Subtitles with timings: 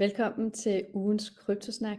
[0.00, 1.98] Velkommen til ugens kryptosnak.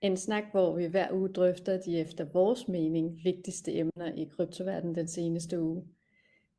[0.00, 4.94] En snak, hvor vi hver uge drøfter de efter vores mening vigtigste emner i kryptoverdenen
[4.94, 5.84] den seneste uge.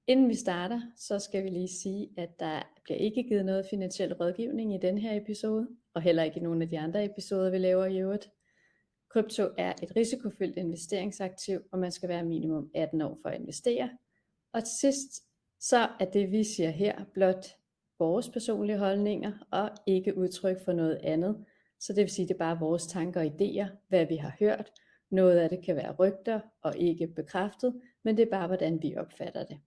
[0.07, 4.13] Inden vi starter, så skal vi lige sige, at der bliver ikke givet noget finansiel
[4.13, 7.57] rådgivning i den her episode, og heller ikke i nogen af de andre episoder, vi
[7.57, 8.29] laver i øvrigt.
[9.09, 13.89] Krypto er et risikofyldt investeringsaktiv, og man skal være minimum 18 år for at investere.
[14.53, 15.23] Og til sidst,
[15.59, 17.45] så er det vi siger her blot
[17.99, 21.45] vores personlige holdninger og ikke udtryk for noget andet.
[21.79, 24.71] Så det vil sige, det er bare vores tanker og idéer, hvad vi har hørt.
[25.09, 28.95] Noget af det kan være rygter og ikke bekræftet, men det er bare, hvordan vi
[28.95, 29.59] opfatter det.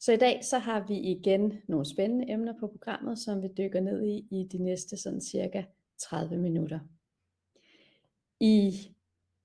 [0.00, 3.80] Så i dag så har vi igen nogle spændende emner på programmet, som vi dykker
[3.80, 5.62] ned i i de næste sådan cirka
[5.98, 6.78] 30 minutter.
[8.40, 8.72] I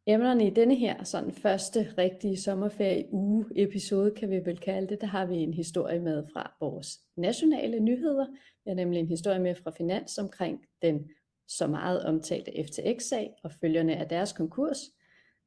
[0.07, 5.02] emnerne i denne her sådan første rigtige sommerferie uge episode, kan vi vel kalde det,
[5.02, 8.25] der har vi en historie med fra vores nationale nyheder.
[8.66, 11.09] Vi har nemlig en historie med fra Finans omkring den
[11.47, 14.77] så meget omtalte FTX-sag og følgerne af deres konkurs.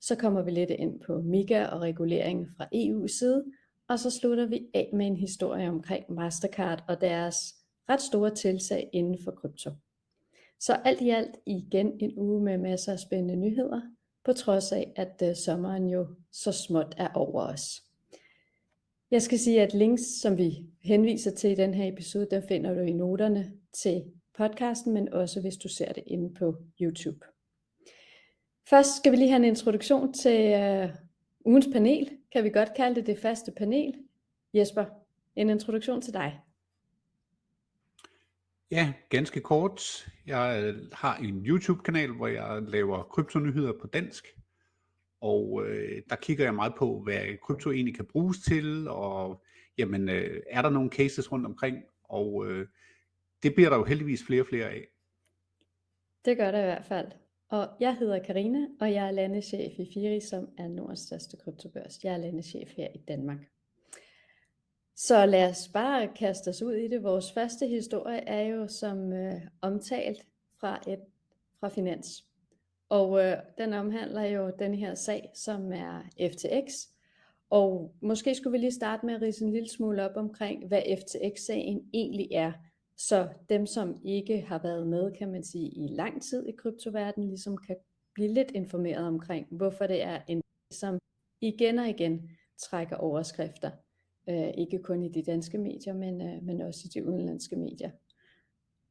[0.00, 3.45] Så kommer vi lidt ind på MIGA og reguleringen fra EU's side,
[3.89, 7.36] og så slutter vi af med en historie omkring Mastercard og deres
[7.91, 9.70] ret store tilsag inden for krypto.
[10.61, 13.80] Så alt i alt igen en uge med masser af spændende nyheder,
[14.27, 17.82] på trods af at øh, sommeren jo så småt er over os.
[19.10, 22.74] Jeg skal sige, at links, som vi henviser til i den her episode, der finder
[22.74, 24.05] du i noterne til
[24.38, 27.27] podcasten, men også hvis du ser det inde på YouTube.
[28.68, 30.90] Først skal vi lige have en introduktion til uh,
[31.44, 32.11] ugens panel.
[32.33, 33.94] Kan vi godt kalde det det faste panel.
[34.55, 34.84] Jesper,
[35.36, 36.40] en introduktion til dig.
[38.70, 40.09] Ja, ganske kort.
[40.27, 44.27] Jeg øh, har en YouTube-kanal, hvor jeg laver kryptonyheder på dansk.
[45.20, 49.42] Og øh, der kigger jeg meget på, hvad krypto egentlig kan bruges til, og
[49.78, 52.67] jamen, øh, er der nogle cases rundt omkring, og øh,
[53.42, 54.86] det bliver der jo heldigvis flere og flere af.
[56.25, 57.12] Det gør der i hvert fald.
[57.48, 62.05] Og jeg hedder Karina, og jeg er landeschef i Firi, som er Nordens største kryptobørs.
[62.05, 63.39] Jeg er landeschef her i Danmark.
[64.98, 67.02] Så lad os bare kaste os ud i det.
[67.02, 70.27] Vores første historie er jo som øh, omtalt
[70.61, 71.01] fra et
[71.61, 72.24] fra Finans.
[72.89, 76.02] Og øh, den omhandler jo den her sag, som er
[76.33, 76.73] FTX.
[77.51, 80.83] Og måske skulle vi lige starte med at rise en lille smule op omkring, hvad
[80.98, 82.52] FTX-sagen egentlig er.
[82.96, 87.28] Så dem, som ikke har været med, kan man sige, i lang tid i kryptoverdenen,
[87.28, 87.77] ligesom kan
[88.14, 90.98] blive lidt informeret omkring, hvorfor det er en, som
[91.40, 93.70] igen og igen trækker overskrifter.
[94.29, 97.91] Øh, ikke kun i de danske medier, men, øh, men også i de udenlandske medier.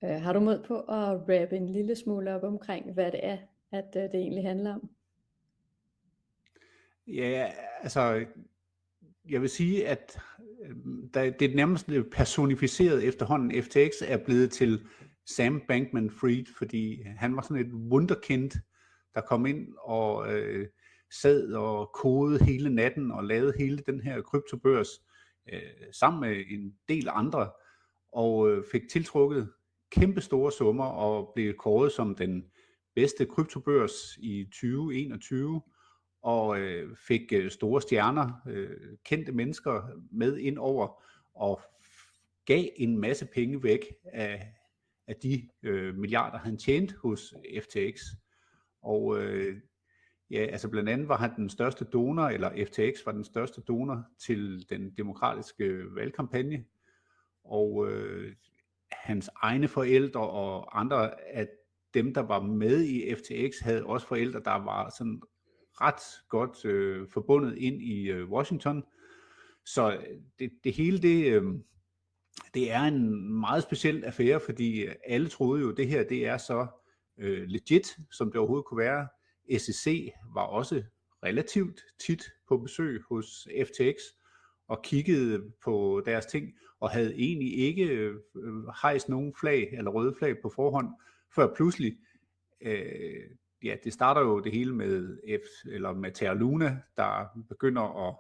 [0.04, 3.38] Øh, har du mod på at rappe en lille smule op omkring, hvad det er,
[3.72, 4.90] at øh, det egentlig handler om?
[7.08, 7.52] Ja,
[7.82, 8.26] altså,
[9.30, 10.20] jeg vil sige, at
[10.64, 10.76] øh,
[11.14, 13.64] der, det er nærmest personificeret efterhånden.
[13.64, 14.88] FTX er blevet til
[15.26, 18.52] Sam Bankman-Fried, fordi han var sådan et wunderkind,
[19.16, 20.68] der kom ind og øh,
[21.22, 25.05] sad og kodede hele natten og lavede hele den her kryptobørs
[25.54, 25.62] øh,
[25.92, 27.52] sammen med en del andre,
[28.14, 29.52] og øh, fik tiltrukket
[29.92, 32.46] kæmpe store summer og blev kåret som den
[32.96, 35.62] bedste kryptobørs i 2021
[36.22, 41.04] og øh, fik øh, store stjerner, øh, kendte mennesker med ind over
[41.36, 41.62] og
[42.46, 44.54] gav en masse penge væk af,
[45.08, 48.02] af de øh, milliarder, han tjente hos FTX.
[48.82, 49.58] Og øh,
[50.32, 54.04] ja, altså blandt andet var han den største donor, eller FTX var den største donor
[54.20, 56.66] til den demokratiske valgkampagne.
[57.44, 58.36] Og øh,
[58.92, 61.48] hans egne forældre og andre af
[61.94, 65.22] dem, der var med i FTX, havde også forældre, der var sådan
[65.82, 68.84] ret godt øh, forbundet ind i øh, Washington.
[69.66, 71.44] Så øh, det, det hele, det, øh,
[72.54, 76.28] det er en meget speciel affære, fordi øh, alle troede jo, at det her det
[76.28, 76.68] er så
[77.18, 79.08] øh, legit, som det overhovedet kunne være.
[79.58, 80.84] SEC var også
[81.24, 83.94] relativt tit på besøg hos FTX
[84.68, 88.16] og kiggede på deres ting, og havde egentlig ikke øh,
[88.82, 90.88] hejst nogen flag eller røde flag på forhånd,
[91.36, 91.98] før pludselig
[92.62, 93.30] øh,
[93.64, 98.16] ja, det starter jo det hele med F, eller med Terra Luna, der begynder at,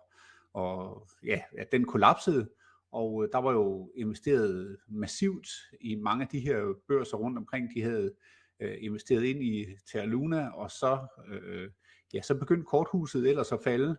[0.54, 2.50] og, ja, at den kollapsede,
[2.92, 5.48] og øh, der var jo investeret massivt
[5.82, 8.14] i mange af de her børser rundt omkring, de havde
[8.60, 11.69] øh, investeret ind i Terra Luna, og så, øh,
[12.13, 13.98] ja, så begyndte korthuset ellers at falde,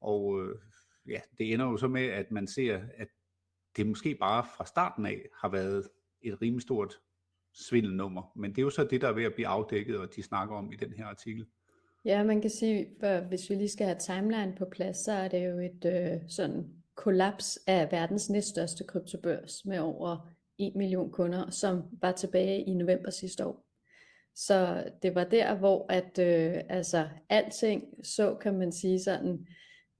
[0.00, 0.58] og øh,
[1.08, 3.08] ja, det ender jo så med, at man ser, at
[3.76, 5.88] det måske bare fra starten af har været
[6.22, 7.00] et rimelig stort
[7.54, 8.32] svindelnummer.
[8.36, 10.56] Men det er jo så det, der er ved at blive afdækket, og de snakker
[10.56, 11.46] om i den her artikel.
[12.04, 15.28] Ja, man kan sige, for hvis vi lige skal have timeline på plads, så er
[15.28, 21.50] det jo et øh, sådan kollaps af verdens næststørste kryptobørs med over 1 million kunder,
[21.50, 23.65] som var tilbage i november sidste år.
[24.36, 29.46] Så det var der, hvor at øh, altså alting så, kan man sige sådan,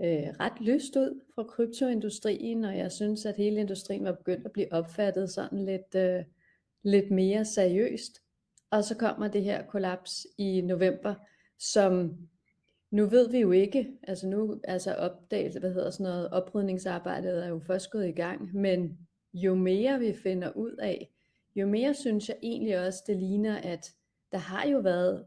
[0.02, 4.52] øh, ret lyst ud fra kryptoindustrien, og jeg synes, at hele industrien var begyndt at
[4.52, 6.24] blive opfattet sådan lidt, øh,
[6.82, 8.22] lidt mere seriøst.
[8.70, 11.14] Og så kommer det her kollaps i november,
[11.58, 12.16] som
[12.90, 17.48] nu ved vi jo ikke, altså nu, altså opdagelse, hvad hedder sådan noget, oprydningsarbejdet er
[17.48, 18.98] jo først gået i gang, men
[19.34, 21.10] jo mere vi finder ud af,
[21.56, 23.92] jo mere synes jeg egentlig også, det ligner, at
[24.32, 25.24] der har jo været,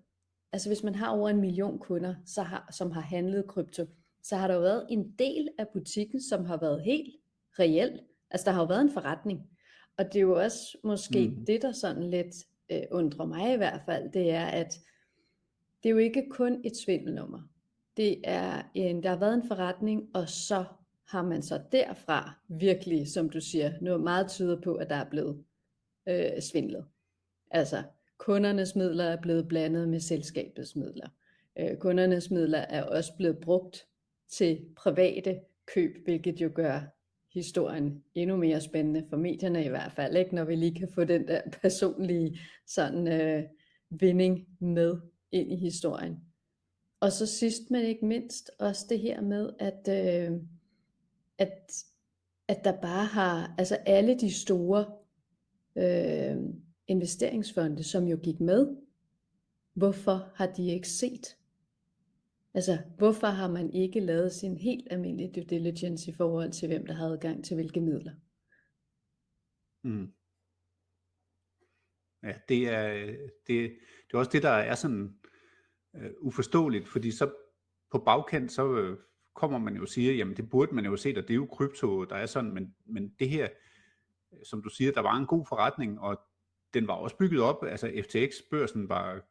[0.52, 3.86] altså hvis man har over en million kunder, så har, som har handlet krypto,
[4.24, 7.16] så har der jo været en del af butikken, som har været helt
[7.60, 8.02] reelt.
[8.32, 9.50] Altså der har jo været en forretning.
[9.98, 11.46] Og det er jo også måske mm.
[11.46, 12.36] det, der sådan lidt
[12.72, 14.80] øh, undrer mig i hvert fald, det er, at
[15.84, 17.42] det er jo ikke kun et svindelnummer.
[17.98, 20.66] Det er en, der har været en forretning, og så
[21.08, 25.10] har man så derfra virkelig, som du siger, noget meget tyder på, at der er
[25.10, 25.44] blevet
[26.08, 26.86] øh, svindlet.
[27.52, 27.84] Altså,
[28.20, 31.08] kundernes midler er blevet blandet med selskabets midler.
[31.60, 33.88] Øh, kundernes midler er også blevet brugt
[34.32, 36.82] til private køb, hvilket jo gør
[37.34, 40.36] historien endnu mere spændende for medierne i hvert fald, ikke?
[40.36, 43.44] når vi lige kan få den der personlige sådan øh,
[43.90, 44.98] vinding med
[45.32, 46.20] ind i historien.
[47.00, 50.38] Og så sidst men ikke mindst også det her med, at, øh,
[51.38, 51.84] at,
[52.48, 54.86] at der bare har, altså alle de store
[55.76, 56.38] øh,
[56.90, 58.78] investeringsfonde, som jo gik med,
[59.74, 61.38] hvorfor har de ikke set?
[62.54, 66.86] Altså, hvorfor har man ikke lavet sin helt almindelige due diligence i forhold til, hvem
[66.86, 68.14] der havde adgang til hvilke midler?
[69.84, 70.14] Mm.
[72.24, 73.06] Ja, det er,
[73.48, 73.78] det,
[74.08, 75.16] det er også det, der er sådan
[75.96, 77.32] øh, uforståeligt, fordi så
[77.92, 78.98] på bagkant, så øh,
[79.36, 81.46] kommer man jo og siger, jamen det burde man jo se, og det er jo
[81.46, 83.50] krypto, der er sådan, men, men det her,
[84.44, 86.22] som du siger, der var en god forretning, og
[86.74, 89.22] den var også bygget op, altså FTX-børsen var,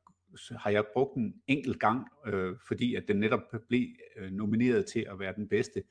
[0.58, 3.86] har jeg brugt en enkelt gang, øh, fordi at den netop blev
[4.16, 5.82] øh, nomineret til at være den bedste,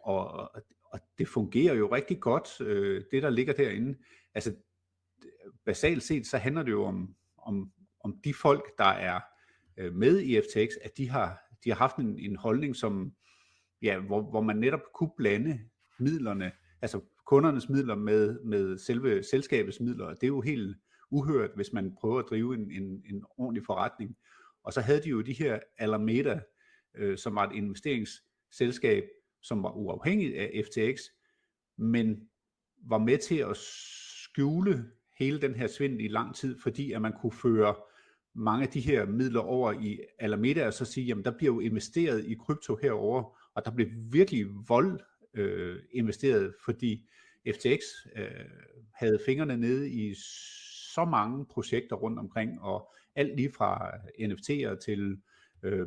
[0.00, 0.50] og,
[0.84, 3.98] og det fungerer jo rigtig godt, øh, det der ligger derinde.
[4.34, 4.54] Altså
[5.64, 9.20] basalt set, så handler det jo om, om, om de folk, der er
[9.76, 13.12] øh, med i FTX, at de har, de har haft en, en holdning, som,
[13.82, 15.60] ja, hvor, hvor man netop kunne blande
[15.98, 16.52] midlerne,
[16.82, 20.04] altså kundernes midler med, med selve selskabets midler.
[20.04, 20.76] og Det er jo helt
[21.10, 24.16] uhørt, hvis man prøver at drive en, en, en ordentlig forretning.
[24.64, 26.40] Og så havde de jo de her Alameda,
[26.96, 29.04] øh, som var et investeringsselskab,
[29.42, 31.00] som var uafhængigt af FTX,
[31.78, 32.28] men
[32.88, 37.12] var med til at skjule hele den her svindel i lang tid, fordi at man
[37.20, 37.74] kunne føre
[38.34, 41.60] mange af de her midler over i Alameda, og så sige, jamen der bliver jo
[41.60, 45.00] investeret i krypto herover, og der blev virkelig vold
[45.34, 47.08] øh, investeret, fordi
[47.54, 47.80] FTX
[48.16, 48.44] øh,
[48.94, 50.14] havde fingrene nede i
[50.98, 55.20] så mange projekter rundt omkring, og alt lige fra øh, NFT'er til
[55.62, 55.86] øh,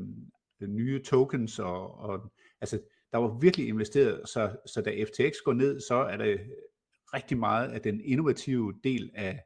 [0.61, 2.31] nye tokens, og, og
[2.61, 2.79] altså
[3.11, 6.39] der var virkelig investeret, så, så da FTX går ned, så er det
[7.13, 9.39] rigtig meget af den innovative del af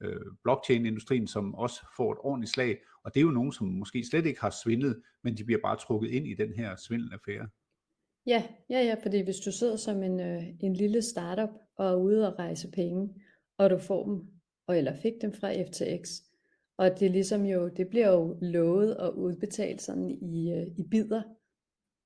[0.00, 4.04] øh, blockchain-industrien, som også får et ordentligt slag, og det er jo nogen, som måske
[4.10, 7.48] slet ikke har svindlet, men de bliver bare trukket ind i den her svindelaffære.
[8.26, 11.96] Ja, ja, ja, fordi hvis du sidder som en, øh, en lille startup og er
[11.96, 13.14] ude og rejse penge,
[13.58, 14.39] og du får dem,
[14.70, 16.10] og eller fik dem fra FTX,
[16.78, 20.82] og det er ligesom jo, det bliver jo lovet og udbetalt sådan i, øh, i
[20.90, 21.22] bidder,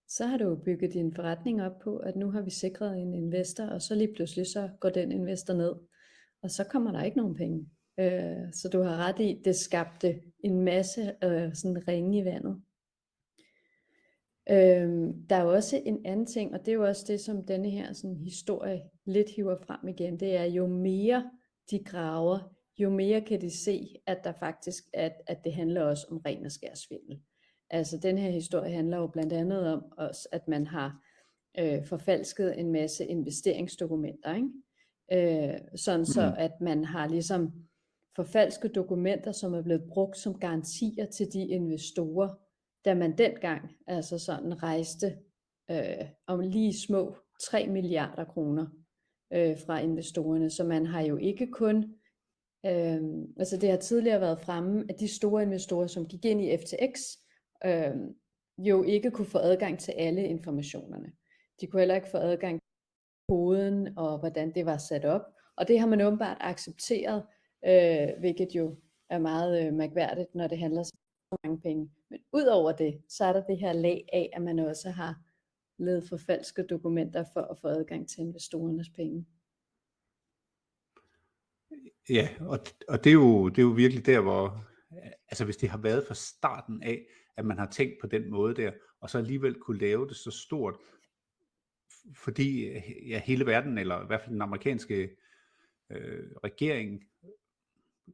[0.08, 3.14] så har du jo bygget din forretning op på, at nu har vi sikret en
[3.14, 5.74] investor, og så lige pludselig så går den investor ned,
[6.42, 7.66] og så kommer der ikke nogen penge.
[7.98, 12.62] Øh, så du har ret i, det skabte en masse øh, sådan ringe i vandet.
[14.50, 17.46] Øh, der er jo også en anden ting, og det er jo også det, som
[17.46, 21.30] denne her sådan, historie lidt hiver frem igen, det er jo mere
[21.70, 26.06] de graver, jo mere kan de se, at der faktisk at, at det handler også
[26.10, 27.20] om ren og skær svindel.
[27.70, 31.02] Altså den her historie handler jo blandt andet om også, at man har
[31.58, 34.48] øh, forfalsket en masse investeringsdokumenter, ikke?
[35.12, 36.04] Øh, sådan mm.
[36.04, 37.52] så at man har ligesom
[38.16, 42.34] forfalsket dokumenter, som er blevet brugt som garantier til de investorer,
[42.84, 45.18] da man dengang altså sådan rejste
[45.70, 48.66] øh, om lige små 3 milliarder kroner
[49.32, 50.50] øh, fra investorerne.
[50.50, 51.94] Så man har jo ikke kun,
[52.66, 56.56] Øhm, altså det har tidligere været fremme, at de store investorer, som gik ind i
[56.56, 57.00] FTX,
[57.64, 58.14] øhm,
[58.58, 61.12] jo ikke kunne få adgang til alle informationerne.
[61.60, 65.22] De kunne heller ikke få adgang til koden og hvordan det var sat op.
[65.56, 67.22] Og det har man åbenbart accepteret,
[67.66, 68.76] øh, hvilket jo
[69.10, 70.92] er meget øh, mærkværdigt, når det handler så
[71.42, 71.90] mange penge.
[72.10, 75.14] Men udover det, så er der det her lag af, at man også har
[75.78, 79.26] lavet forfalskede dokumenter for at få adgang til investorernes penge.
[82.10, 82.58] Ja, og,
[82.88, 84.64] og det, er jo, det er jo virkelig der, hvor,
[85.28, 87.06] altså hvis det har været fra starten af,
[87.36, 90.30] at man har tænkt på den måde der, og så alligevel kunne lave det så
[90.30, 90.76] stort,
[92.14, 92.68] fordi
[93.08, 95.16] ja, hele verden, eller i hvert fald den amerikanske
[95.90, 97.04] øh, regering,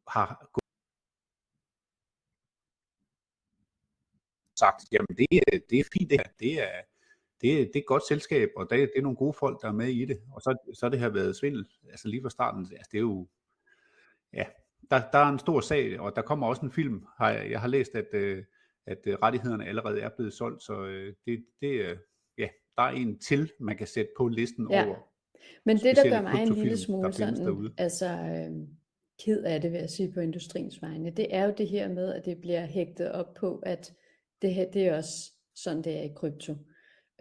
[0.09, 0.51] har
[4.57, 5.27] sagt, jamen det,
[5.71, 6.83] det er fint det her, det er,
[7.41, 9.73] det, det er et godt selskab, og det, det er nogle gode folk, der er
[9.73, 12.89] med i det, og så, så det har været svindel, altså lige fra starten, altså
[12.93, 13.29] det er jo,
[14.35, 14.45] ja,
[14.91, 17.61] der, der er en stor sag, og der kommer også en film, har jeg, jeg
[17.61, 18.45] har læst, at, øh,
[18.87, 21.99] at øh, rettighederne allerede er blevet solgt, så øh, det, det,
[22.39, 24.87] ja, der er en til, man kan sætte på listen ja.
[24.87, 24.97] over.
[25.65, 28.69] Men det, der gør mig en lille smule sådan, altså øh,
[29.25, 32.15] ked af det, vil jeg sige på industriens vegne, det er jo det her med,
[32.15, 33.93] at det bliver hægtet op på, at
[34.43, 36.55] det her, det er også sådan, det er i krypto.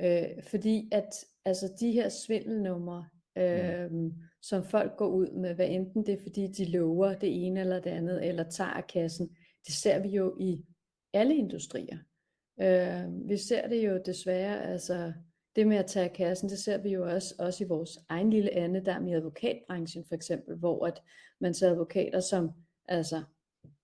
[0.02, 1.10] Øh, fordi at
[1.46, 3.06] altså de her svindelnumre,
[3.38, 7.46] øh, mm som folk går ud med, hvad enten det er fordi de lover det
[7.46, 9.30] ene eller det andet, eller tager kassen,
[9.68, 10.66] det ser vi jo i
[11.14, 11.98] alle industrier.
[12.62, 15.14] Øh, vi ser det jo desværre, altså
[15.56, 18.56] det med at tage kassen, det ser vi jo også, også i vores egen lille
[18.56, 21.02] ande, der med advokatbranchen for eksempel, hvor at
[21.42, 22.52] man ser advokater, som
[22.88, 23.24] altså,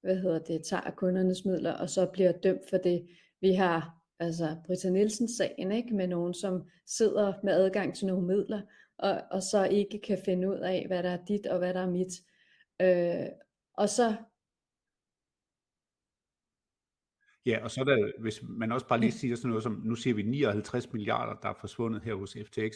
[0.02, 3.08] hvad hedder det, tager kundernes midler, og så bliver dømt for det.
[3.42, 8.28] Vi har altså Britta Nielsen sagen, ikke, med nogen, som sidder med adgang til nogle
[8.28, 8.62] midler,
[8.98, 11.82] og, og så ikke kan finde ud af, hvad der er dit og hvad der
[11.82, 12.14] er mit.
[12.82, 13.30] Øh,
[13.74, 14.16] og så
[17.46, 19.96] Ja, og så er der, hvis man også bare lige siger sådan noget som, nu
[19.96, 22.76] siger vi 59 milliarder, der er forsvundet her hos FTX.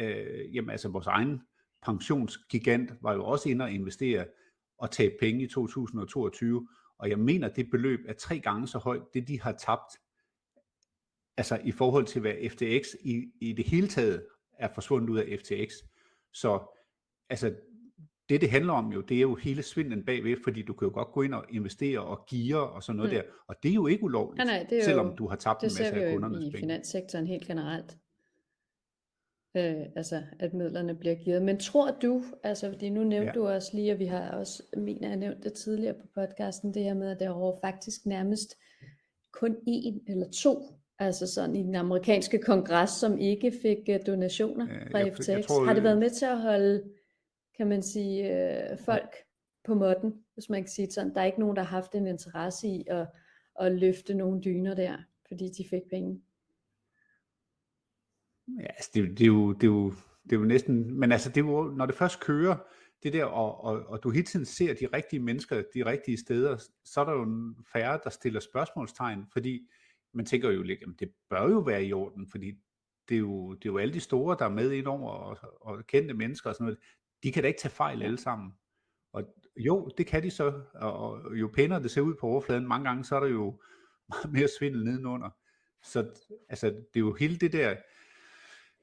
[0.00, 1.40] Øh, jamen altså vores egen
[1.82, 4.26] pensionsgigant var jo også inde og investere
[4.78, 9.02] og tabe penge i 2022, og jeg mener, det beløb er tre gange så højt,
[9.14, 9.98] det de har tabt,
[11.36, 14.26] altså i forhold til hvad FTX i, i det hele taget
[14.58, 15.72] er forsvundet ud af FTX.
[16.32, 16.60] Så
[17.30, 17.54] altså
[18.28, 20.94] det, det handler om jo, det er jo hele svindlen bagved, fordi du kan jo
[20.94, 23.16] godt gå ind og investere og geare og sådan noget mm.
[23.16, 25.36] der, og det er jo ikke ulovligt, ja, nej, det er selvom jo, du har
[25.36, 26.44] tabt en masse af kundernes penge.
[26.44, 27.96] Det ser vi i finanssektoren helt generelt.
[29.56, 31.42] Øh, altså, at midlerne bliver givet.
[31.42, 33.32] Men tror du, altså fordi nu nævnte ja.
[33.32, 36.82] du også lige, og vi har også, mener jeg nævnt det tidligere på podcasten, det
[36.82, 38.54] her med, at der er faktisk nærmest
[39.32, 40.58] kun en eller to,
[40.98, 45.28] altså sådan i den amerikanske kongres, som ikke fik uh, donationer ja, fra jeg, FTX.
[45.28, 46.82] Jeg tror, har det været med til at holde
[47.56, 48.30] kan man sige,
[48.72, 49.14] øh, folk
[49.64, 51.14] på måtten, hvis man kan sige sådan.
[51.14, 53.06] Der er ikke nogen, der har haft en interesse i at,
[53.60, 54.96] at løfte nogle dyner der,
[55.28, 56.22] fordi de fik penge.
[58.60, 59.92] Ja, altså det, det, er jo, det, er jo,
[60.24, 62.56] det er jo næsten, men altså det er jo, når det først kører,
[63.02, 66.56] det der, og, og, og du hele tiden ser de rigtige mennesker de rigtige steder,
[66.84, 69.68] så er der jo færre, der stiller spørgsmålstegn, fordi
[70.14, 72.52] man tænker jo lidt, jamen det bør jo være i orden, fordi
[73.08, 75.38] det er jo, det er jo alle de store, der er med ind over, og,
[75.60, 76.78] og kendte mennesker og sådan noget
[77.24, 78.52] de kan da ikke tage fejl alle sammen.
[79.12, 79.24] Og
[79.56, 83.04] jo, det kan de så, og jo pænere det ser ud på overfladen, mange gange,
[83.04, 83.60] så er der jo
[84.08, 85.30] meget mere svindel nedenunder.
[85.82, 87.76] Så altså, det er jo hele det der,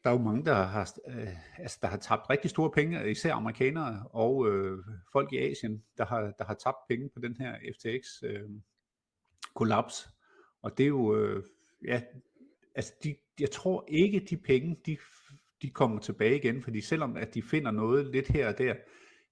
[0.04, 3.34] der er jo mange, der har, øh, altså, der har tabt rigtig store penge, især
[3.34, 4.80] amerikanere og øh,
[5.12, 8.50] folk i Asien, der har, der har tabt penge på den her FTX øh,
[9.56, 10.10] kollaps.
[10.62, 11.44] Og det er jo, øh,
[11.86, 12.02] ja,
[12.76, 14.98] altså de, jeg tror ikke, de penge, de
[15.62, 18.74] de kommer tilbage igen, fordi selvom at de finder noget lidt her og der,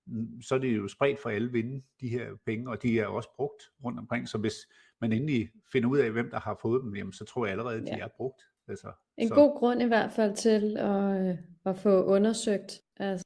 [0.05, 3.07] mm, så er det jo spredt for alle vinde, de her penge, og de er
[3.07, 4.55] også brugt rundt omkring, så hvis
[5.01, 7.81] man endelig finder ud af, hvem der har fået dem, jamen, så tror jeg allerede,
[7.81, 8.03] de ja.
[8.03, 8.41] er brugt.
[8.67, 9.35] Altså, en så.
[9.35, 13.25] god grund i hvert fald til at, at få undersøgt, altså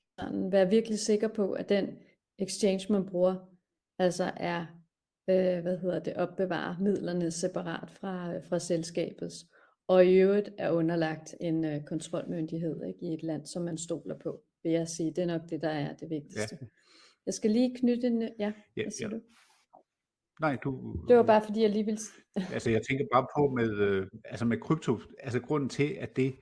[0.52, 1.98] være virkelig sikker på, at den
[2.40, 3.36] exchange, man bruger,
[4.00, 4.66] altså er,
[5.30, 9.46] øh, hvad hedder det, opbevare midlerne separat fra, fra selskabets
[9.88, 14.16] og i øvrigt er underlagt en øh, kontrolmyndighed ikke, i et land, som man stoler
[14.24, 15.10] på, vil jeg sige.
[15.10, 16.58] Det er nok det, der er det vigtigste.
[16.62, 16.68] Ja.
[17.26, 18.22] Jeg skal lige knytte en...
[18.22, 19.08] Ja, ja ja.
[19.08, 19.22] du?
[20.42, 20.96] Nej, du...
[21.08, 22.00] Det var bare fordi, jeg lige vil...
[22.54, 26.36] altså, jeg tænker bare på med, øh, altså med krypto, altså grunden til, at det,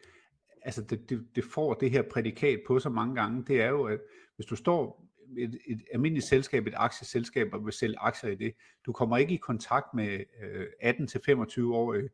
[0.61, 3.83] altså det, det, det får det her prædikat på så mange gange, det er jo,
[3.83, 3.99] at
[4.35, 5.05] hvis du står
[5.37, 8.53] et, et almindeligt selskab, et aktieselskab, og vil sælge aktier i det,
[8.85, 12.09] du kommer ikke i kontakt med øh, 18-25-årige øh,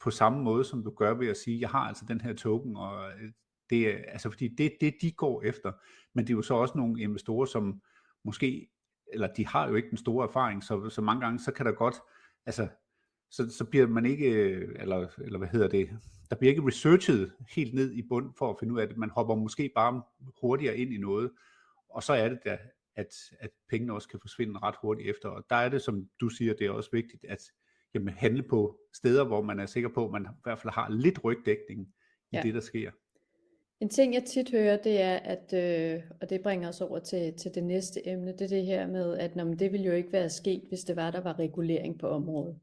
[0.00, 2.76] på samme måde, som du gør ved at sige, jeg har altså den her token,
[2.76, 3.32] og øh,
[3.70, 5.72] det er, altså fordi det er det, de går efter.
[6.14, 7.82] Men det er jo så også nogle investorer, som
[8.24, 8.68] måske,
[9.12, 11.72] eller de har jo ikke den store erfaring, så, så mange gange, så kan der
[11.72, 11.96] godt,
[12.46, 12.68] altså,
[13.30, 15.90] så, så bliver man ikke, øh, eller, eller hvad hedder det,
[16.30, 18.96] der bliver ikke researchet helt ned i bund for at finde ud af det.
[18.96, 20.02] Man hopper måske bare
[20.40, 21.30] hurtigere ind i noget,
[21.90, 22.56] og så er det der,
[22.96, 25.28] at, at pengene også kan forsvinde ret hurtigt efter.
[25.28, 27.42] Og der er det, som du siger, det er også vigtigt, at
[27.94, 30.88] jamen, handle på steder, hvor man er sikker på, at man i hvert fald har
[30.90, 31.88] lidt rygdækning
[32.32, 32.42] i ja.
[32.42, 32.90] det, der sker.
[33.80, 37.34] En ting, jeg tit hører, det er, at, øh, og det bringer os over til,
[37.36, 40.12] til det næste emne, det er det her med, at nå, det ville jo ikke
[40.12, 42.58] være sket, hvis det var, der var regulering på området.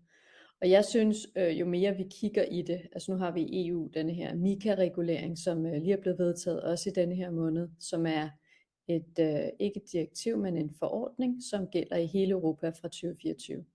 [0.62, 3.68] Og jeg synes, øh, jo mere vi kigger i det, altså nu har vi i
[3.68, 7.70] EU denne her MIKA-regulering, som øh, lige er blevet vedtaget også i denne her måned,
[7.80, 8.30] som er
[8.88, 13.66] et, øh, ikke et direktiv, men en forordning, som gælder i hele Europa fra 2024.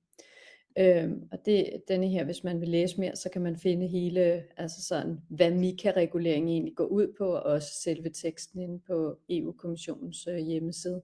[0.79, 4.45] Øhm, og det, denne her, hvis man vil læse mere, så kan man finde hele,
[4.57, 10.27] altså sådan, hvad MIKA-reguleringen egentlig går ud på, og også selve teksten inde på EU-kommissionens
[10.27, 11.03] øh, hjemmeside.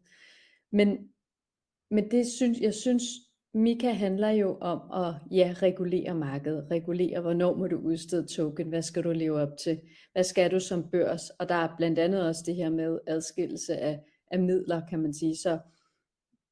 [0.70, 1.08] Men,
[1.90, 3.02] men det synes, jeg synes,
[3.54, 8.82] Mika handler jo om at ja, regulere markedet, regulere, hvornår må du udstede token, hvad
[8.82, 9.80] skal du leve op til,
[10.12, 13.76] hvad skal du som børs, og der er blandt andet også det her med adskillelse
[13.76, 14.00] af,
[14.30, 15.36] af midler, kan man sige.
[15.36, 15.58] Så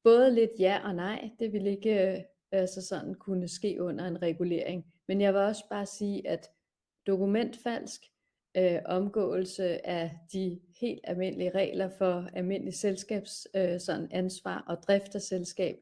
[0.03, 4.21] både lidt ja og nej, det vil ikke øh, altså sådan kunne ske under en
[4.21, 4.85] regulering.
[5.07, 6.49] Men jeg vil også bare sige, at
[7.07, 8.01] dokumentfalsk,
[8.57, 15.15] øh, omgåelse af de helt almindelige regler for almindelig selskabs øh, sådan ansvar og drift
[15.15, 15.75] af selskab,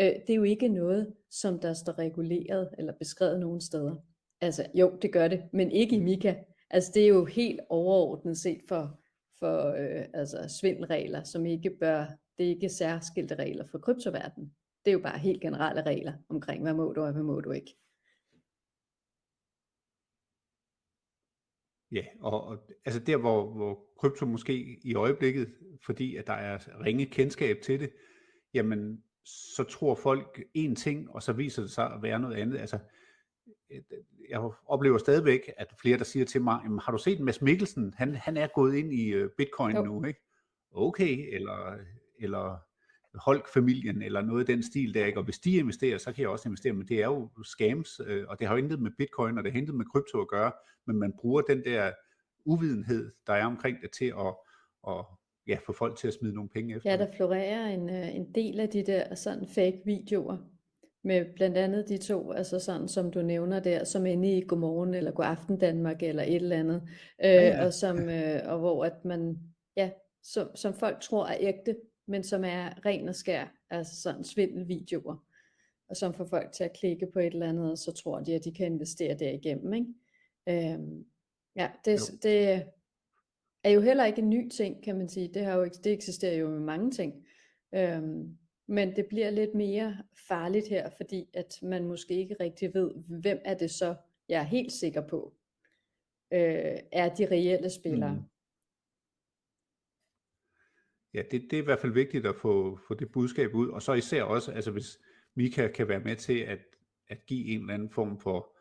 [0.00, 3.96] øh, det er jo ikke noget, som der står reguleret eller beskrevet nogen steder.
[4.40, 6.34] Altså jo, det gør det, men ikke i Mika.
[6.70, 9.00] Altså det er jo helt overordnet set for,
[9.38, 12.06] for øh, altså svindelregler, som ikke bør,
[12.38, 14.54] det er ikke særskilte regler for kryptoverdenen.
[14.84, 17.50] Det er jo bare helt generelle regler omkring, hvad må du og hvad må du
[17.50, 17.76] ikke.
[21.92, 25.54] Ja, og, og altså der, hvor, hvor krypto måske i øjeblikket,
[25.86, 27.92] fordi at der er ringe kendskab til det,
[28.54, 32.58] jamen så tror folk en ting, og så viser det sig at være noget andet.
[32.58, 32.78] Altså,
[34.28, 37.94] jeg oplever stadigvæk, at flere, der siger til mig, har du set Mads Mikkelsen?
[37.96, 39.82] Han, han er gået ind i øh, bitcoin jo.
[39.82, 40.20] nu, ikke?
[40.74, 41.78] Okay, eller,
[42.18, 42.58] eller
[43.14, 45.18] Holk-familien, eller noget i den stil der, ikke?
[45.18, 48.24] Og hvis de investerer, så kan jeg også investere, men det er jo scams, øh,
[48.28, 50.52] og det har jo intet med bitcoin, og det har intet med krypto at gøre,
[50.86, 51.92] men man bruger den der
[52.44, 54.34] uvidenhed, der er omkring det til at,
[54.88, 55.04] at
[55.48, 56.90] ja, få folk til at smide nogle penge efter.
[56.90, 60.36] Ja, der florerer en, øh, en del af de der sådan fake videoer,
[61.04, 64.94] med blandt andet de to, altså sådan som du nævner der, som inde i Godmorgen
[64.94, 66.82] eller Godaften Danmark eller et eller andet,
[67.24, 67.66] øh, ja, ja.
[67.66, 69.38] og som øh, og hvor at man
[69.76, 69.90] ja,
[70.22, 71.76] som, som folk tror er ægte,
[72.06, 75.24] men som er ren og skær, altså sådan svindelvideoer,
[75.88, 78.34] og som får folk til at klikke på et eller andet, og så tror de,
[78.34, 79.86] at de kan investere derigennem, ikke?
[80.48, 81.04] Øhm,
[81.56, 82.64] ja, det, det
[83.64, 85.28] er jo heller ikke en ny ting, kan man sige.
[85.34, 87.26] Det, har jo, det eksisterer jo med mange ting.
[87.74, 92.90] Øhm, men det bliver lidt mere farligt her, fordi at man måske ikke rigtig ved,
[93.22, 93.94] hvem er det så,
[94.28, 95.34] jeg er helt sikker på,
[96.32, 98.14] øh, er de reelle spillere.
[98.14, 98.22] Mm.
[101.14, 103.82] Ja, det, det er i hvert fald vigtigt at få, få det budskab ud, og
[103.82, 104.98] så især også, altså hvis
[105.34, 106.58] Mika kan være med til at,
[107.08, 108.56] at give en eller anden form for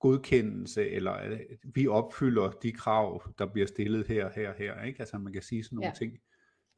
[0.00, 1.40] godkendelse, eller at
[1.74, 5.00] vi opfylder de krav, der bliver stillet her, her, her, ikke?
[5.00, 5.94] Altså man kan sige sådan nogle ja.
[5.98, 6.18] ting,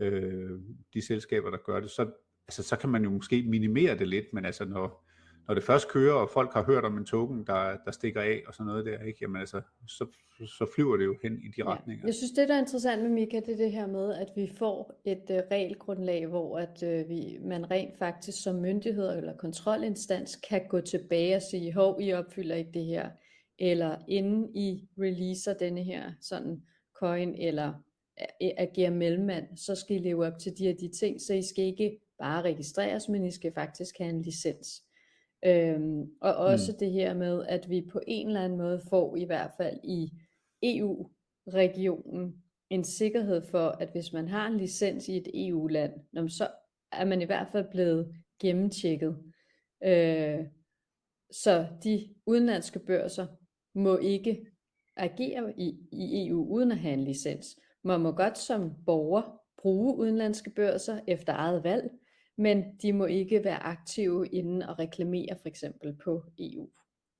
[0.00, 0.58] øh,
[0.94, 2.10] de selskaber, der gør det, så,
[2.48, 5.09] altså, så kan man jo måske minimere det lidt, men altså når,
[5.50, 8.42] når det først kører, og folk har hørt om en token, der, der stikker af
[8.46, 9.18] og sådan noget der, ikke?
[9.22, 10.06] Jamen altså, så,
[10.38, 11.72] så flyver det jo hen i de ja.
[11.72, 12.06] retninger.
[12.06, 14.52] Jeg synes, det der er interessant med Mika, det er det her med, at vi
[14.58, 20.36] får et uh, regelgrundlag, hvor at uh, vi, man rent faktisk som myndighed eller kontrolinstans
[20.36, 23.10] kan gå tilbage og sige, hov, I opfylder ikke det her,
[23.58, 26.62] eller inden I releaser denne her sådan
[26.94, 27.72] coin, eller
[28.40, 31.64] agerer mellemmand, så skal I leve op til de her de ting, så I skal
[31.64, 34.82] ikke bare registreres, men I skal faktisk have en licens.
[35.44, 36.78] Øhm, og også mm.
[36.78, 40.12] det her med, at vi på en eller anden måde får i hvert fald i
[40.62, 46.48] EU-regionen en sikkerhed for, at hvis man har en licens i et EU-land, så
[46.92, 49.18] er man i hvert fald blevet gennemtjekket.
[49.84, 50.46] Øh,
[51.30, 53.26] så de udenlandske børser
[53.74, 54.46] må ikke
[54.96, 57.46] agere i, i EU uden at have en licens.
[57.84, 61.90] Man må godt som borger bruge udenlandske børser efter eget valg,
[62.40, 66.68] men de må ikke være aktive inden og reklamere for eksempel på EU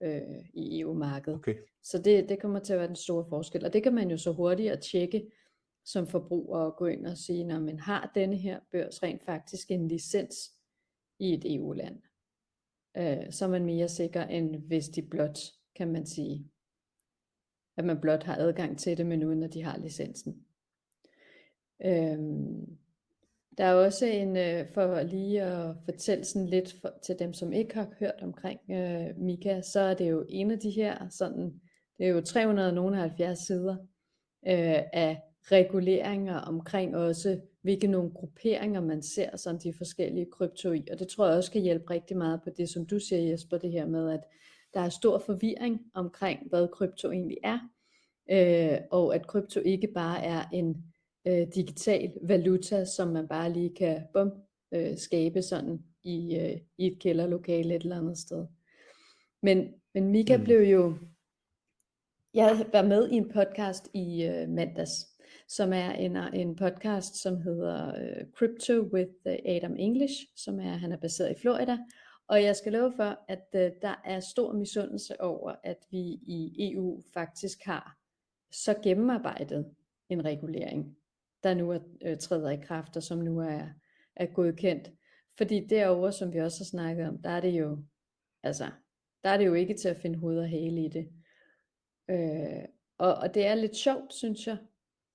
[0.03, 1.39] øh, i EU-markedet.
[1.39, 1.55] Okay.
[1.83, 4.17] Så det, det kommer til at være den store forskel, og det kan man jo
[4.17, 5.31] så hurtigt tjekke
[5.85, 9.71] som forbruger og gå ind og sige, når man har denne her børs rent faktisk
[9.71, 10.37] en licens
[11.19, 12.03] i et EU-land,
[12.97, 15.39] øh, så er man mere sikker end hvis de blot,
[15.75, 16.51] kan man sige,
[17.77, 20.47] at man blot har adgang til det, men uden at de har licensen.
[21.85, 22.79] Øhm,
[23.59, 27.53] der er også en, øh, for lige at fortælle sådan lidt for, til dem, som
[27.53, 31.61] ikke har hørt omkring øh, Mika, så er det jo en af de her, sådan,
[31.99, 33.77] det er jo 370 sider
[34.47, 40.85] øh, af reguleringer omkring også, hvilke nogle grupperinger man ser sådan de forskellige krypto i.
[40.93, 43.59] Og det tror jeg også kan hjælpe rigtig meget på det, som du siger Jesper,
[43.59, 44.21] det her med, at
[44.75, 47.59] der er stor forvirring omkring, hvad krypto egentlig er.
[48.31, 50.85] øh, og at krypto ikke bare er en
[51.27, 54.33] øh, digital valuta, som man bare lige kan bum,
[54.73, 58.47] øh, skabe sådan i, øh, i et kælderlokale et eller andet sted.
[59.43, 60.45] Men, men Mika mm.
[60.45, 60.95] blev jo,
[62.35, 65.07] jeg var med i en podcast i øh, mandags,
[65.49, 69.13] som er en, en podcast, som hedder øh, Crypto with
[69.47, 71.79] Adam English, som er, han er baseret i Florida,
[72.29, 76.73] og jeg skal love for, at øh, der er stor misundelse over, at vi i
[76.73, 77.97] EU faktisk har
[78.53, 79.75] så gennemarbejdet
[80.09, 80.97] en regulering,
[81.43, 83.67] der nu er, øh, træder i kraft, og som nu er,
[84.17, 84.91] er godkendt.
[85.39, 87.85] Fordi derover, som vi også har snakket om, der er det jo,
[88.43, 88.71] altså,
[89.25, 91.09] der er det jo ikke til at finde hoved og hale i det.
[92.11, 92.65] Øh,
[92.99, 94.57] og, og det er lidt sjovt, synes jeg,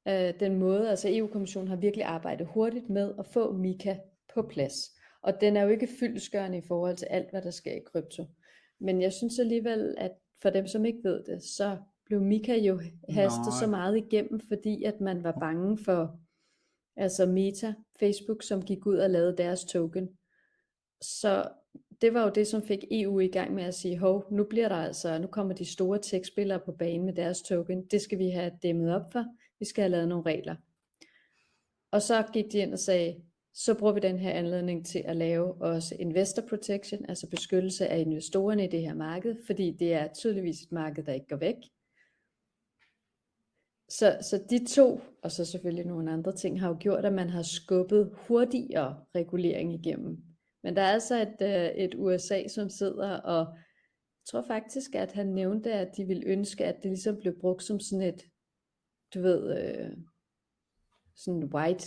[0.07, 3.97] øh, den måde, altså EU-kommissionen har virkelig arbejdet hurtigt med at få Mika
[4.33, 4.75] på plads.
[5.21, 8.25] Og den er jo ikke fyldesgørende i forhold til alt, hvad der sker i krypto.
[8.79, 10.11] Men jeg synes alligevel, at
[10.41, 13.59] for dem, som ikke ved det, så blev Mika jo hastet Nej.
[13.59, 16.19] så meget igennem, fordi at man var bange for
[16.95, 20.09] altså Meta, Facebook, som gik ud og lavede deres token.
[21.01, 21.47] Så
[22.01, 24.69] det var jo det, som fik EU i gang med at sige, hov, nu bliver
[24.69, 27.85] der altså, nu kommer de store tech-spillere på banen med deres token.
[27.85, 29.25] Det skal vi have dæmmet op for.
[29.59, 30.55] Vi skal have lavet nogle regler.
[31.91, 33.15] Og så gik de ind og sagde,
[33.53, 37.99] så bruger vi den her anledning til at lave også investor protection, altså beskyttelse af
[37.99, 41.55] investorerne i det her marked, fordi det er tydeligvis et marked, der ikke går væk.
[43.89, 47.29] Så, så de to, og så selvfølgelig nogle andre ting, har jo gjort, at man
[47.29, 50.17] har skubbet hurtigere regulering igennem.
[50.63, 53.47] Men der er altså et, øh, et USA, som sidder og
[54.25, 57.63] jeg tror faktisk, at han nævnte, at de ville ønske, at det ligesom blev brugt
[57.63, 58.21] som sådan et,
[59.13, 59.91] du ved, øh,
[61.15, 61.85] sådan white,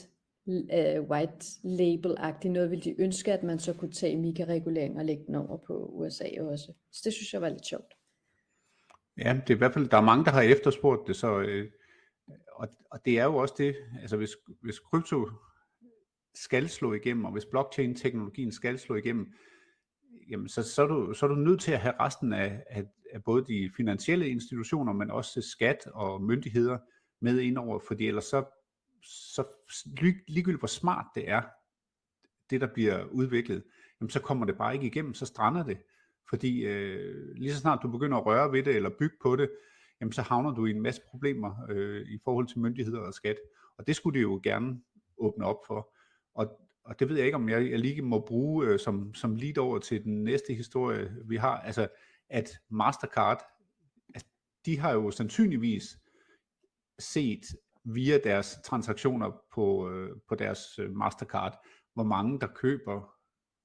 [0.49, 5.25] øh, white label-agtigt noget, ville de ønske, at man så kunne tage Mika-regulering og lægge
[5.27, 6.73] den over på USA også.
[6.93, 7.95] Så det synes jeg var lidt sjovt.
[9.19, 11.71] Ja, det er i hvert fald, der er mange, der har efterspurgt det, så øh,
[12.59, 14.31] og, og det er jo også det, altså hvis,
[14.63, 15.31] hvis krypto
[16.35, 19.33] skal slå igennem, og hvis blockchain-teknologien skal slå igennem,
[20.29, 22.85] jamen så, så, er du, så er du nødt til at have resten af, af,
[23.13, 26.79] af både de finansielle institutioner, men også skat og myndigheder
[27.21, 28.45] med indover, fordi ellers så,
[29.03, 29.45] så
[30.29, 31.43] ligegyldigt hvor smart det er,
[32.51, 33.65] det der bliver udviklet,
[34.01, 35.79] jamen så kommer det bare ikke igennem, så strander det.
[36.31, 39.51] Fordi øh, lige så snart du begynder at røre ved det, eller bygge på det,
[40.01, 43.37] jamen så havner du i en masse problemer øh, i forhold til myndigheder og skat.
[43.79, 44.81] Og det skulle det jo gerne
[45.19, 45.95] åbne op for.
[46.35, 49.37] Og, og det ved jeg ikke, om jeg, jeg lige må bruge øh, som, som
[49.37, 51.61] lead over til den næste historie, vi har.
[51.61, 51.89] Altså,
[52.31, 53.43] at Mastercard,
[54.15, 54.29] altså,
[54.67, 55.99] de har jo sandsynligvis
[56.99, 57.45] set
[57.85, 63.15] via deres transaktioner på, øh, på deres øh, Mastercard, hvor mange der køber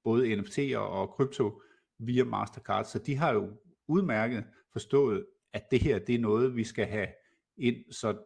[0.04, 1.60] både NFT'er og krypto
[1.98, 2.84] via Mastercard.
[2.84, 3.50] Så de har jo
[3.88, 7.08] udmærket forstået, at det her det er noget, vi skal have
[7.56, 8.18] ind, så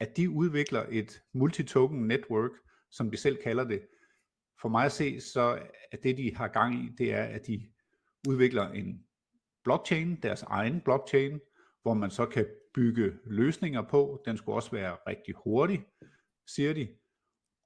[0.00, 2.50] at de udvikler et multi-token network,
[2.90, 3.86] som de selv kalder det,
[4.60, 7.72] for mig at se, så er det, de har gang i, det er, at de
[8.28, 9.06] udvikler en
[9.64, 11.40] blockchain, deres egen blockchain,
[11.82, 14.22] hvor man så kan bygge løsninger på.
[14.24, 15.84] Den skulle også være rigtig hurtig,
[16.46, 16.88] siger de.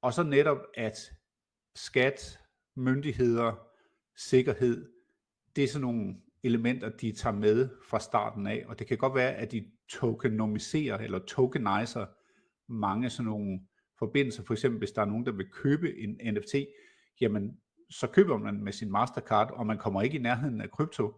[0.02, 0.98] Og så netop, at
[1.76, 2.38] skat,
[2.76, 3.68] myndigheder,
[4.16, 4.92] sikkerhed,
[5.56, 9.14] det er sådan nogle elementer, de tager med fra starten af, og det kan godt
[9.14, 12.06] være, at de tokenomiserer eller tokeniser
[12.72, 13.60] mange sådan nogle
[13.98, 14.42] forbindelser.
[14.42, 16.54] For eksempel, hvis der er nogen, der vil købe en NFT,
[17.20, 17.58] jamen
[17.90, 21.12] så køber man med sin Mastercard, og man kommer ikke i nærheden af krypto,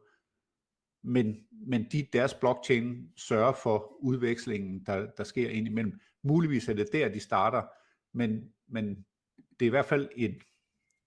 [1.03, 6.01] men, men de, deres blockchain sørger for udvekslingen, der, der sker indimellem.
[6.23, 7.63] Muligvis er det der, de starter,
[8.15, 9.07] men, men
[9.61, 10.43] det er i hvert fald et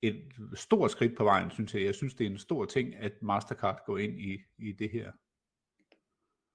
[0.04, 0.24] et
[0.56, 1.84] stort skridt på vejen, synes jeg.
[1.84, 5.12] Jeg synes, det er en stor ting, at Mastercard går ind i, i det her.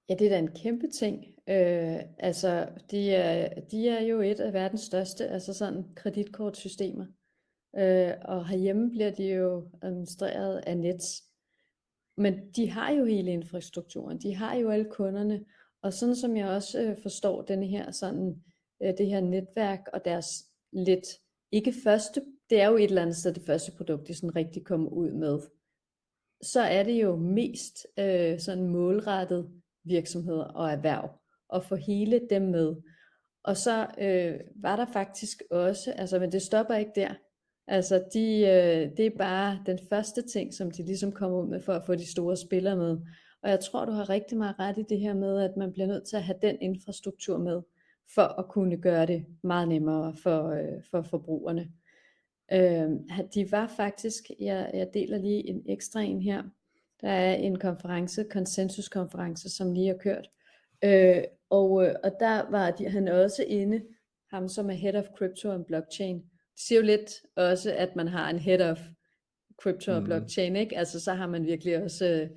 [0.09, 1.25] Ja, det er da en kæmpe ting.
[1.49, 7.05] Øh, altså, de er, de er jo et af verdens største altså sådan kreditkortsystemer.
[7.77, 11.23] Øh, og herhjemme bliver de jo administreret af Nets.
[12.17, 15.45] Men de har jo hele infrastrukturen, de har jo alle kunderne,
[15.81, 18.43] og sådan som jeg også øh, forstår denne her sådan,
[18.83, 20.27] øh, det her netværk og deres
[20.71, 21.05] lidt,
[21.51, 24.65] ikke første det er jo et eller andet sted det første produkt, de sådan rigtig
[24.65, 25.39] kommer ud med,
[26.41, 29.49] så er det jo mest øh, sådan målrettet
[29.83, 31.09] virksomheder og erhverv,
[31.49, 32.75] og få hele dem med.
[33.43, 37.13] Og så øh, var der faktisk også, altså men det stopper ikke der,
[37.67, 41.61] altså de, øh, det er bare den første ting, som de ligesom kommer ud med
[41.61, 42.97] for at få de store spillere med.
[43.43, 45.87] Og jeg tror, du har rigtig meget ret i det her med, at man bliver
[45.87, 47.61] nødt til at have den infrastruktur med,
[48.15, 51.71] for at kunne gøre det meget nemmere for, øh, for forbrugerne.
[52.51, 52.89] Øh,
[53.33, 56.43] de var faktisk, jeg, jeg deler lige en ekstra en her,
[57.01, 60.29] der er en konference, konsensuskonference, som lige har kørt,
[60.83, 63.81] øh, og, øh, og der var de, han også inde,
[64.31, 66.15] ham som er Head of Crypto and Blockchain.
[66.15, 68.79] Det siger jo lidt også, at man har en Head of
[69.61, 70.05] Crypto og Mm.
[70.05, 70.77] Blockchain, ikke?
[70.77, 72.29] Altså så har man virkelig også, øh,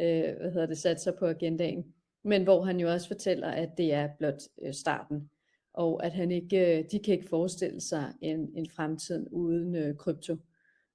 [0.00, 1.84] øh, hvad hedder det, sat sig på agendaen.
[2.24, 5.30] Men hvor han jo også fortæller, at det er blot øh, starten,
[5.74, 9.96] og at han ikke, øh, de kan ikke forestille sig en, en fremtid uden øh,
[9.96, 10.36] krypto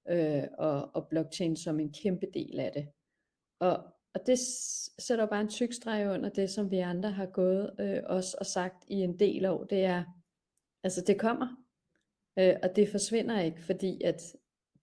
[0.09, 2.87] øh, og, og blockchain som en kæmpe del af det.
[3.59, 3.77] Og,
[4.13, 4.39] og det
[4.99, 8.37] sætter jo bare en tyk streg under det, som vi andre har gået øh, også
[8.39, 10.03] og sagt i en del år, det er,
[10.83, 11.47] altså det kommer,
[12.39, 14.21] øh, og det forsvinder ikke, fordi at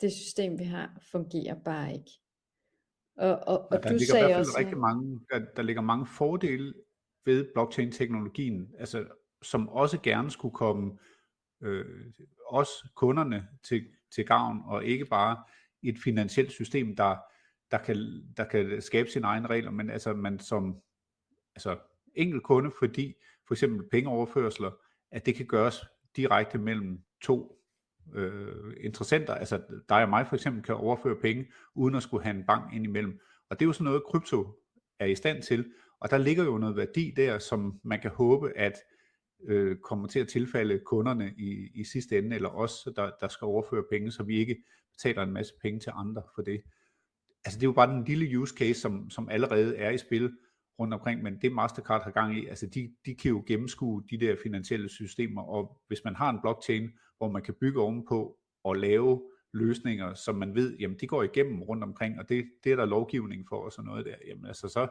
[0.01, 2.11] det system, vi har, fungerer bare ikke.
[3.17, 5.41] Og, og, Og og der du ligger i sagde hvert fald også, rigtig mange, der,
[5.57, 6.75] der ligger mange fordele
[7.25, 9.07] ved blockchain-teknologien, altså,
[9.43, 10.99] som også gerne skulle komme
[11.61, 12.13] øh,
[12.49, 15.43] os kunderne til, til gavn, og ikke bare
[15.83, 17.17] et finansielt system, der,
[17.71, 17.97] der, kan,
[18.37, 20.77] der kan skabe sine egne regler, men altså man som
[21.55, 21.79] altså,
[22.15, 23.15] enkelt kunde, fordi
[23.47, 24.71] for eksempel pengeoverførsler,
[25.11, 25.85] at det kan gøres
[26.17, 27.59] direkte mellem to
[28.15, 32.37] øh, interessenter, altså dig og mig for eksempel kan overføre penge, uden at skulle have
[32.37, 33.21] en bank ind imellem.
[33.51, 34.59] Og det er jo sådan noget, krypto
[34.99, 38.59] er i stand til, og der ligger jo noget værdi der, som man kan håbe,
[38.59, 38.75] at
[39.45, 43.45] øh, kommer til at tilfalde kunderne i, i sidste ende, eller os, der, der skal
[43.45, 44.57] overføre penge, så vi ikke
[44.93, 46.63] betaler en masse penge til andre for det.
[47.45, 50.33] Altså det er jo bare den lille use case, som, som allerede er i spil
[50.79, 54.21] rundt omkring, men det Mastercard har gang i, altså de, de kan jo gennemskue de
[54.21, 58.77] der finansielle systemer, og hvis man har en blockchain, hvor man kan bygge ovenpå og
[58.77, 59.23] lave
[59.55, 62.85] løsninger, som man ved, jamen det går igennem rundt omkring, og det, det er der
[62.85, 64.89] lovgivning for og sådan noget der, jamen altså så,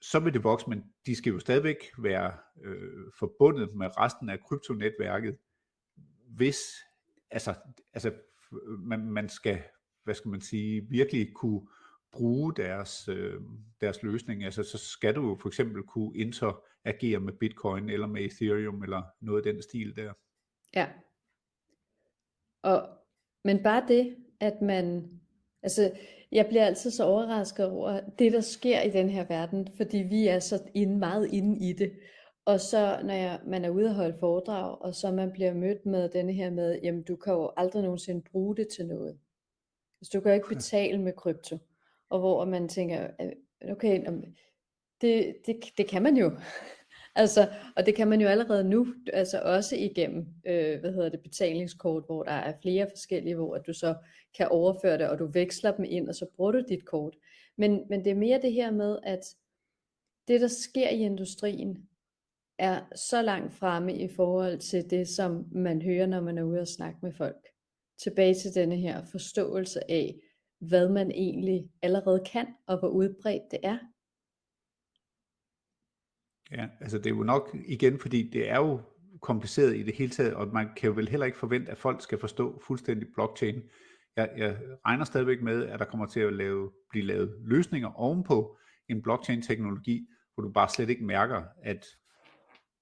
[0.00, 4.40] så vil det vokse, men de skal jo stadigvæk være øh, forbundet med resten af
[4.40, 5.36] kryptonetværket,
[6.26, 6.58] hvis,
[7.30, 7.54] altså,
[7.92, 8.12] altså
[8.78, 9.62] man, man skal,
[10.04, 11.68] hvad skal man sige, virkelig kunne
[12.12, 13.40] bruge deres, øh,
[13.80, 18.24] deres løsning, altså så skal du jo for eksempel kunne interagere med Bitcoin eller med
[18.24, 20.12] Ethereum eller noget af den stil der.
[20.74, 20.88] Ja.
[22.62, 22.88] Og,
[23.44, 25.19] men bare det, at man,
[25.62, 25.90] altså
[26.32, 30.26] jeg bliver altid så overrasket over det, der sker i den her verden, fordi vi
[30.26, 31.92] er så inde, meget inde i det.
[32.44, 35.86] Og så når jeg, man er ude og holde foredrag, og så man bliver mødt
[35.86, 39.18] med denne her med, jamen du kan jo aldrig nogensinde bruge det til noget.
[40.00, 41.58] Altså du kan jo ikke betale med krypto.
[42.10, 44.04] Og hvor man tænker, øh, okay,
[45.00, 46.32] det, det, det kan man jo.
[47.14, 51.20] Altså, og det kan man jo allerede nu, altså også igennem, øh, hvad hedder det,
[51.20, 53.94] betalingskort, hvor der er flere forskellige, hvor at du så
[54.36, 57.16] kan overføre det, og du veksler dem ind, og så bruger du dit kort.
[57.56, 59.20] Men, men det er mere det her med, at
[60.28, 61.88] det, der sker i industrien,
[62.58, 66.60] er så langt fremme i forhold til det, som man hører, når man er ude
[66.60, 67.48] og snakke med folk.
[68.02, 70.16] Tilbage til denne her forståelse af,
[70.58, 73.78] hvad man egentlig allerede kan, og hvor udbredt det er.
[76.52, 78.80] Ja, altså det er jo nok igen, fordi det er jo
[79.20, 82.02] kompliceret i det hele taget, og man kan jo vel heller ikke forvente, at folk
[82.02, 83.62] skal forstå fuldstændig blockchain.
[84.16, 88.58] Jeg, jeg regner stadigvæk med, at der kommer til at lave, blive lavet løsninger ovenpå
[88.88, 91.86] en blockchain-teknologi, hvor du bare slet ikke mærker, at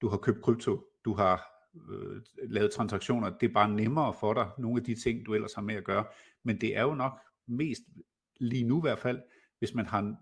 [0.01, 1.45] du har købt krypto, du har
[1.91, 5.53] øh, lavet transaktioner, det er bare nemmere for dig, nogle af de ting, du ellers
[5.53, 6.05] har med at gøre.
[6.43, 7.81] Men det er jo nok mest,
[8.39, 9.19] lige nu i hvert fald,
[9.59, 10.15] hvis man har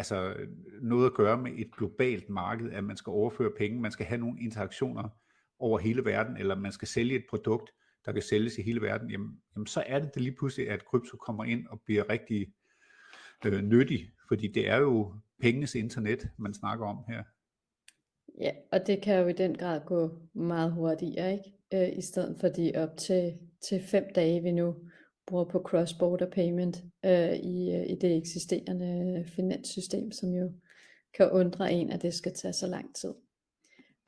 [0.00, 0.34] altså
[0.82, 4.20] noget at gøre med et globalt marked, at man skal overføre penge, man skal have
[4.20, 5.08] nogle interaktioner
[5.58, 7.70] over hele verden, eller man skal sælge et produkt,
[8.04, 10.84] der kan sælges i hele verden, jamen, jamen så er det, det lige pludselig, at
[10.84, 12.52] krypto kommer ind og bliver rigtig
[13.46, 17.22] øh, nyttig, fordi det er jo pengenes internet, man snakker om her.
[18.40, 21.52] Ja, og det kan jo i den grad gå meget hurtigere, ikke?
[21.74, 24.76] Øh, I stedet for de op til, til fem dage, vi nu
[25.30, 30.52] bruger på cross-border payment øh, i, øh, i det eksisterende finanssystem, som jo
[31.14, 33.14] kan undre en, at det skal tage så lang tid.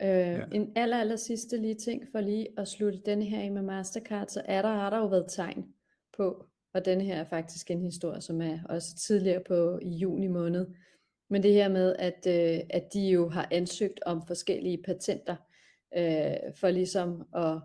[0.01, 0.41] Øh, ja.
[0.53, 4.27] En aller, aller sidste lige ting for lige at slutte denne her af med Mastercard,
[4.27, 5.65] så er der, har der jo været tegn
[6.17, 10.27] på, og denne her er faktisk en historie, som er også tidligere på i juni
[10.27, 10.67] måned,
[11.29, 15.35] men det her med, at, øh, at de jo har ansøgt om forskellige patenter,
[15.97, 17.59] øh, for ligesom at,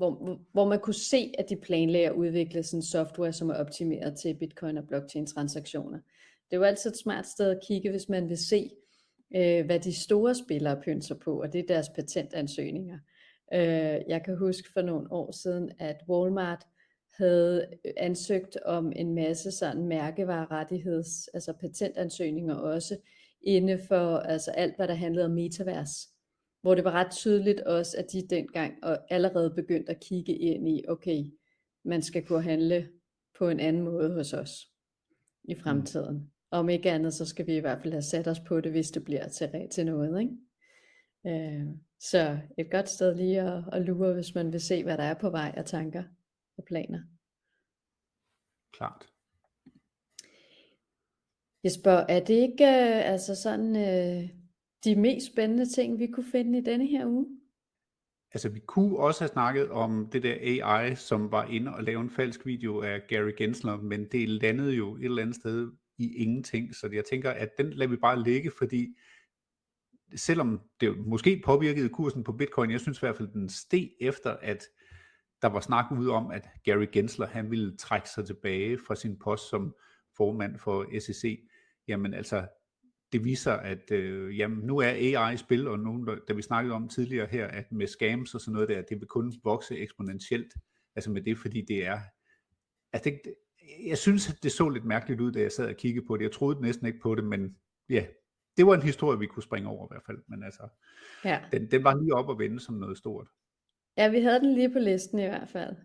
[0.00, 4.18] hvor, hvor man kunne se, at de planlægger at udvikle sådan software, som er optimeret
[4.18, 5.98] til bitcoin og blockchain transaktioner.
[6.50, 8.70] Det er jo altid et smart sted at kigge, hvis man vil se,
[9.36, 12.98] øh, hvad de store spillere pynser på, og det er deres patentansøgninger.
[13.54, 16.66] Øh, jeg kan huske for nogle år siden, at Walmart
[17.16, 22.96] havde øh, ansøgt om en masse sådan mærkevarerettigheds, altså patentansøgninger også,
[23.42, 26.08] inde for altså alt, hvad der handlede om metavers.
[26.60, 30.68] Hvor det var ret tydeligt også, at de dengang og allerede begyndte at kigge ind
[30.68, 31.24] i, okay,
[31.84, 32.88] man skal kunne handle
[33.38, 34.70] på en anden måde hos os
[35.44, 36.30] i fremtiden.
[36.50, 38.90] om ikke andet, så skal vi i hvert fald have sat os på det, hvis
[38.90, 40.20] det bliver til, til noget.
[40.20, 40.36] Ikke?
[41.26, 41.66] Øh,
[42.00, 45.14] så et godt sted lige at, at lure, hvis man vil se, hvad der er
[45.14, 46.02] på vej af tanker
[46.56, 47.00] og planer.
[48.72, 49.06] Klart.
[51.64, 54.39] Jesper, er det ikke øh, altså sådan øh,
[54.84, 57.26] de mest spændende ting, vi kunne finde i denne her uge?
[58.32, 62.00] Altså, vi kunne også have snakket om det der AI, som var inde og lave
[62.00, 66.14] en falsk video af Gary Gensler, men det landede jo et eller andet sted i
[66.16, 68.96] ingenting, så jeg tænker, at den lader vi bare ligge, fordi
[70.14, 74.36] selvom det måske påvirkede kursen på Bitcoin, jeg synes i hvert fald, den steg efter,
[74.42, 74.64] at
[75.42, 79.18] der var snak ud om, at Gary Gensler, han ville trække sig tilbage fra sin
[79.18, 79.74] post som
[80.16, 81.48] formand for SEC.
[81.88, 82.46] Jamen altså,
[83.12, 86.74] det viser, at øh, jamen, nu er AI i spil, og nu, da vi snakkede
[86.74, 90.54] om tidligere her, at med scams og sådan noget der, det vil kun vokse eksponentielt,
[90.96, 92.00] altså med det, fordi det er,
[92.92, 93.34] altså det,
[93.86, 96.22] jeg synes, at det så lidt mærkeligt ud, da jeg sad og kiggede på det.
[96.22, 97.56] Jeg troede næsten ikke på det, men
[97.88, 98.06] ja,
[98.56, 100.68] det var en historie, vi kunne springe over i hvert fald, men altså,
[101.24, 101.40] ja.
[101.52, 103.28] den, den var lige op og vende som noget stort.
[103.96, 105.76] Ja, vi havde den lige på listen i hvert fald.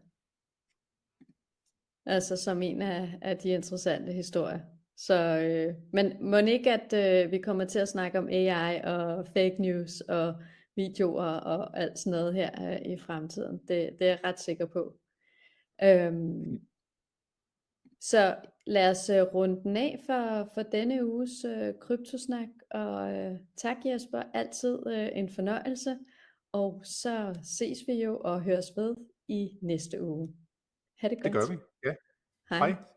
[2.06, 4.60] Altså som en af, af de interessante historier.
[4.98, 6.94] Så, øh, men må ikke, at
[7.26, 10.36] øh, vi kommer til at snakke om AI og fake news og
[10.76, 13.58] videoer og alt sådan noget her øh, i fremtiden.
[13.58, 14.98] Det, det er jeg ret sikker på.
[15.84, 16.62] Øhm,
[18.02, 18.36] så
[18.68, 22.48] lad os øh, runde den af for, for denne uges øh, kryptosnak.
[22.72, 25.98] Og øh, tak Jesper, altid øh, en fornøjelse.
[26.52, 28.96] Og så ses vi jo og høres ved
[29.28, 30.36] i næste uge.
[31.00, 31.34] Ha' det godt.
[31.34, 31.96] Det gør vi, ja.
[32.50, 32.70] Hej.
[32.70, 32.95] Hej.